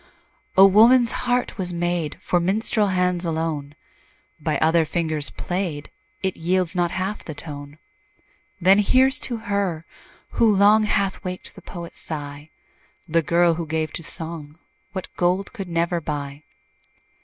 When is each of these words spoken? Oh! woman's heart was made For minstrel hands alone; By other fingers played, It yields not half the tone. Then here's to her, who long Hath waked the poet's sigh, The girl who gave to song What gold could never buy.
Oh! 0.57 0.65
woman's 0.65 1.11
heart 1.11 1.59
was 1.59 1.73
made 1.73 2.19
For 2.19 2.39
minstrel 2.39 2.87
hands 2.87 3.23
alone; 3.23 3.75
By 4.39 4.57
other 4.57 4.83
fingers 4.83 5.29
played, 5.29 5.91
It 6.23 6.35
yields 6.35 6.75
not 6.75 6.89
half 6.89 7.23
the 7.23 7.35
tone. 7.35 7.77
Then 8.59 8.79
here's 8.79 9.19
to 9.19 9.37
her, 9.37 9.85
who 10.31 10.55
long 10.55 10.85
Hath 10.85 11.23
waked 11.23 11.53
the 11.53 11.61
poet's 11.61 11.99
sigh, 11.99 12.49
The 13.07 13.21
girl 13.21 13.53
who 13.53 13.67
gave 13.67 13.93
to 13.93 14.01
song 14.01 14.57
What 14.91 15.15
gold 15.17 15.53
could 15.53 15.69
never 15.69 16.01
buy. 16.01 16.45